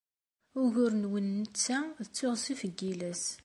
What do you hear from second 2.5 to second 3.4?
n yiles.